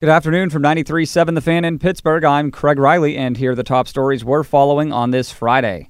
Good 0.00 0.10
afternoon 0.10 0.50
from 0.50 0.62
93.7 0.62 1.34
The 1.34 1.40
Fan 1.40 1.64
in 1.64 1.80
Pittsburgh. 1.80 2.22
I'm 2.22 2.52
Craig 2.52 2.78
Riley, 2.78 3.16
and 3.16 3.36
here 3.36 3.50
are 3.50 3.56
the 3.56 3.64
top 3.64 3.88
stories 3.88 4.24
we're 4.24 4.44
following 4.44 4.92
on 4.92 5.10
this 5.10 5.32
Friday. 5.32 5.88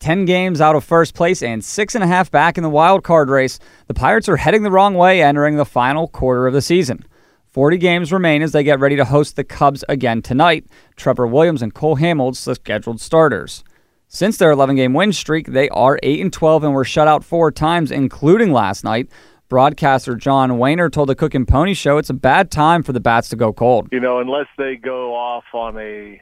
10 0.00 0.24
games 0.24 0.60
out 0.60 0.74
of 0.74 0.82
first 0.82 1.14
place 1.14 1.44
and 1.44 1.64
six 1.64 1.94
and 1.94 2.02
a 2.02 2.08
half 2.08 2.28
back 2.28 2.58
in 2.58 2.64
the 2.64 2.68
wild 2.68 3.04
card 3.04 3.30
race, 3.30 3.60
the 3.86 3.94
Pirates 3.94 4.28
are 4.28 4.36
heading 4.36 4.64
the 4.64 4.70
wrong 4.72 4.94
way 4.94 5.22
entering 5.22 5.54
the 5.54 5.64
final 5.64 6.08
quarter 6.08 6.48
of 6.48 6.54
the 6.54 6.60
season. 6.60 7.06
40 7.46 7.78
games 7.78 8.12
remain 8.12 8.42
as 8.42 8.50
they 8.50 8.64
get 8.64 8.80
ready 8.80 8.96
to 8.96 9.04
host 9.04 9.36
the 9.36 9.44
Cubs 9.44 9.84
again 9.88 10.22
tonight. 10.22 10.66
Trevor 10.96 11.28
Williams 11.28 11.62
and 11.62 11.72
Cole 11.72 11.98
Hamels, 11.98 12.44
the 12.44 12.56
scheduled 12.56 13.00
starters. 13.00 13.62
Since 14.08 14.38
their 14.38 14.50
11 14.50 14.74
game 14.74 14.92
win 14.92 15.12
streak, 15.12 15.46
they 15.46 15.68
are 15.68 16.00
8 16.02 16.20
and 16.20 16.32
12 16.32 16.64
and 16.64 16.74
were 16.74 16.84
shut 16.84 17.06
out 17.06 17.22
four 17.22 17.52
times, 17.52 17.92
including 17.92 18.52
last 18.52 18.82
night. 18.82 19.08
Broadcaster 19.48 20.14
John 20.14 20.52
Wehner 20.52 20.90
told 20.90 21.08
the 21.08 21.14
Cook 21.14 21.34
and 21.34 21.46
Poni 21.46 21.76
Show 21.76 21.98
it's 21.98 22.10
a 22.10 22.14
bad 22.14 22.50
time 22.50 22.82
for 22.82 22.92
the 22.92 23.00
bats 23.00 23.28
to 23.30 23.36
go 23.36 23.52
cold. 23.52 23.88
You 23.92 24.00
know, 24.00 24.18
unless 24.18 24.48
they 24.58 24.76
go 24.76 25.14
off 25.14 25.44
on 25.52 25.78
a, 25.78 26.20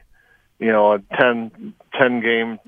you 0.59 0.71
know, 0.71 0.93
a 0.93 0.99
10, 1.19 1.73
10 1.97 2.21
game 2.21 2.59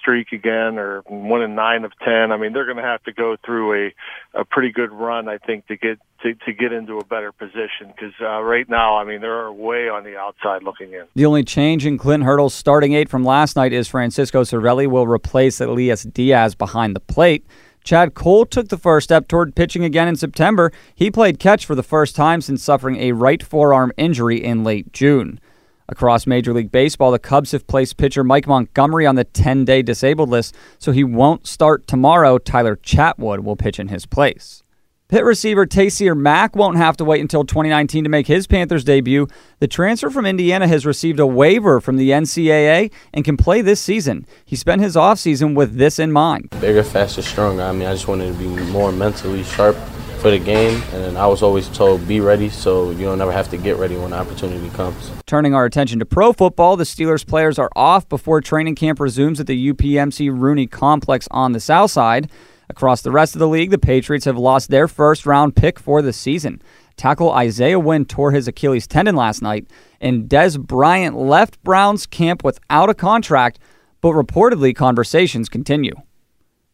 streak 0.00 0.32
again 0.32 0.78
or 0.78 1.02
one 1.06 1.42
in 1.42 1.54
nine 1.54 1.84
of 1.84 1.92
ten. 2.04 2.32
I 2.32 2.36
mean, 2.36 2.52
they're 2.52 2.64
going 2.64 2.78
to 2.78 2.82
have 2.82 3.02
to 3.04 3.12
go 3.12 3.36
through 3.44 3.86
a 4.34 4.40
a 4.40 4.44
pretty 4.44 4.70
good 4.70 4.92
run, 4.92 5.28
I 5.28 5.38
think, 5.38 5.66
to 5.66 5.76
get 5.76 5.98
to, 6.22 6.34
to 6.34 6.52
get 6.52 6.72
into 6.72 6.98
a 6.98 7.04
better 7.04 7.32
position. 7.32 7.88
Because 7.88 8.14
uh, 8.20 8.42
right 8.42 8.68
now, 8.68 8.96
I 8.96 9.04
mean, 9.04 9.20
they're 9.20 9.50
way 9.52 9.88
on 9.88 10.04
the 10.04 10.16
outside 10.16 10.62
looking 10.62 10.92
in. 10.92 11.04
The 11.14 11.26
only 11.26 11.44
change 11.44 11.86
in 11.86 11.98
Clint 11.98 12.24
Hurdle's 12.24 12.54
starting 12.54 12.92
eight 12.92 13.08
from 13.08 13.24
last 13.24 13.56
night 13.56 13.72
is 13.72 13.88
Francisco 13.88 14.42
Cervelli 14.42 14.86
will 14.86 15.06
replace 15.06 15.60
Elias 15.60 16.02
Diaz 16.04 16.54
behind 16.54 16.96
the 16.96 17.00
plate. 17.00 17.46
Chad 17.88 18.12
Kuhl 18.12 18.44
took 18.44 18.68
the 18.68 18.76
first 18.76 19.04
step 19.04 19.28
toward 19.28 19.54
pitching 19.54 19.82
again 19.82 20.08
in 20.08 20.16
September. 20.16 20.70
He 20.94 21.10
played 21.10 21.38
catch 21.38 21.64
for 21.64 21.74
the 21.74 21.82
first 21.82 22.14
time 22.14 22.42
since 22.42 22.62
suffering 22.62 22.96
a 22.96 23.12
right 23.12 23.42
forearm 23.42 23.92
injury 23.96 24.44
in 24.44 24.62
late 24.62 24.92
June. 24.92 25.40
Across 25.88 26.26
Major 26.26 26.52
League 26.52 26.70
Baseball, 26.70 27.10
the 27.10 27.18
Cubs 27.18 27.52
have 27.52 27.66
placed 27.66 27.96
pitcher 27.96 28.22
Mike 28.22 28.46
Montgomery 28.46 29.06
on 29.06 29.14
the 29.14 29.24
10 29.24 29.64
day 29.64 29.80
disabled 29.80 30.28
list, 30.28 30.54
so 30.78 30.92
he 30.92 31.02
won't 31.02 31.46
start 31.46 31.86
tomorrow. 31.86 32.36
Tyler 32.36 32.76
Chatwood 32.76 33.42
will 33.42 33.56
pitch 33.56 33.80
in 33.80 33.88
his 33.88 34.04
place. 34.04 34.62
Pitt 35.08 35.24
receiver 35.24 35.64
Taysir 35.64 36.14
Mack 36.14 36.54
won't 36.54 36.76
have 36.76 36.94
to 36.98 37.04
wait 37.04 37.22
until 37.22 37.42
2019 37.42 38.04
to 38.04 38.10
make 38.10 38.26
his 38.26 38.46
Panthers 38.46 38.84
debut. 38.84 39.26
The 39.58 39.66
transfer 39.66 40.10
from 40.10 40.26
Indiana 40.26 40.68
has 40.68 40.84
received 40.84 41.18
a 41.18 41.26
waiver 41.26 41.80
from 41.80 41.96
the 41.96 42.10
NCAA 42.10 42.92
and 43.14 43.24
can 43.24 43.38
play 43.38 43.62
this 43.62 43.80
season. 43.80 44.26
He 44.44 44.54
spent 44.54 44.82
his 44.82 44.96
offseason 44.96 45.54
with 45.54 45.76
this 45.78 45.98
in 45.98 46.12
mind. 46.12 46.50
Bigger, 46.60 46.82
faster, 46.82 47.22
stronger. 47.22 47.62
I 47.62 47.72
mean, 47.72 47.88
I 47.88 47.94
just 47.94 48.06
wanted 48.06 48.34
to 48.34 48.38
be 48.38 48.48
more 48.70 48.92
mentally 48.92 49.44
sharp 49.44 49.76
for 50.20 50.30
the 50.30 50.38
game, 50.38 50.82
and 50.92 51.16
I 51.16 51.26
was 51.26 51.42
always 51.42 51.68
told 51.68 52.06
be 52.06 52.20
ready, 52.20 52.50
so 52.50 52.90
you 52.90 53.06
don't 53.06 53.22
ever 53.22 53.32
have 53.32 53.48
to 53.48 53.56
get 53.56 53.78
ready 53.78 53.96
when 53.96 54.10
the 54.10 54.16
opportunity 54.18 54.68
comes. 54.76 55.10
Turning 55.24 55.54
our 55.54 55.64
attention 55.64 56.00
to 56.00 56.04
pro 56.04 56.34
football, 56.34 56.76
the 56.76 56.84
Steelers 56.84 57.26
players 57.26 57.58
are 57.58 57.70
off 57.74 58.06
before 58.10 58.42
training 58.42 58.74
camp 58.74 59.00
resumes 59.00 59.40
at 59.40 59.46
the 59.46 59.72
UPMC 59.72 60.38
Rooney 60.38 60.66
Complex 60.66 61.26
on 61.30 61.52
the 61.52 61.60
south 61.60 61.92
side. 61.92 62.28
Across 62.70 63.02
the 63.02 63.10
rest 63.10 63.34
of 63.34 63.38
the 63.38 63.48
league, 63.48 63.70
the 63.70 63.78
Patriots 63.78 64.26
have 64.26 64.36
lost 64.36 64.70
their 64.70 64.88
first 64.88 65.24
round 65.24 65.56
pick 65.56 65.78
for 65.78 66.02
the 66.02 66.12
season. 66.12 66.60
Tackle 66.96 67.32
Isaiah 67.32 67.78
Wynn 67.78 68.04
tore 68.04 68.32
his 68.32 68.48
Achilles 68.48 68.86
tendon 68.86 69.16
last 69.16 69.40
night, 69.40 69.66
and 70.00 70.28
Dez 70.28 70.58
Bryant 70.58 71.16
left 71.16 71.62
Browns 71.62 72.06
camp 72.06 72.44
without 72.44 72.90
a 72.90 72.94
contract, 72.94 73.58
but 74.00 74.10
reportedly 74.10 74.74
conversations 74.74 75.48
continue. 75.48 75.94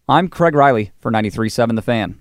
I'm 0.08 0.28
Craig 0.28 0.54
Riley 0.54 0.92
for 0.98 1.10
93.7 1.10 1.76
The 1.76 1.82
Fan. 1.82 2.20